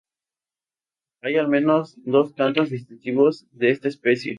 Hay 1.21 1.35
al 1.35 1.47
menos 1.47 1.93
dos 2.03 2.33
cantos 2.33 2.71
distintivos 2.71 3.45
de 3.51 3.69
esta 3.69 3.87
especie. 3.87 4.29